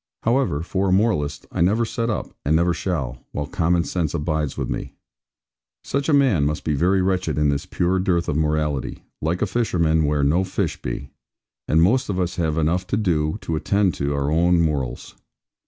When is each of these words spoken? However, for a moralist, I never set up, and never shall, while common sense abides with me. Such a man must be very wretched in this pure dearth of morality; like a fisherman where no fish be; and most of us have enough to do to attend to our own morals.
However, 0.23 0.63
for 0.63 0.89
a 0.89 0.91
moralist, 0.91 1.45
I 1.51 1.61
never 1.61 1.85
set 1.85 2.09
up, 2.09 2.33
and 2.43 2.55
never 2.55 2.73
shall, 2.73 3.19
while 3.33 3.45
common 3.45 3.83
sense 3.83 4.15
abides 4.15 4.57
with 4.57 4.67
me. 4.67 4.95
Such 5.83 6.09
a 6.09 6.11
man 6.11 6.43
must 6.43 6.63
be 6.63 6.73
very 6.73 7.03
wretched 7.03 7.37
in 7.37 7.49
this 7.49 7.67
pure 7.67 7.99
dearth 7.99 8.27
of 8.27 8.35
morality; 8.35 9.03
like 9.21 9.43
a 9.43 9.45
fisherman 9.45 10.05
where 10.05 10.23
no 10.23 10.43
fish 10.43 10.81
be; 10.81 11.11
and 11.67 11.83
most 11.83 12.09
of 12.09 12.19
us 12.19 12.37
have 12.37 12.57
enough 12.57 12.87
to 12.87 12.97
do 12.97 13.37
to 13.41 13.55
attend 13.55 13.93
to 13.93 14.15
our 14.15 14.31
own 14.31 14.59
morals. 14.59 15.13